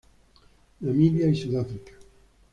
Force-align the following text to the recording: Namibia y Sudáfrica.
Namibia 0.81 1.27
y 1.27 1.35
Sudáfrica. 1.35 1.91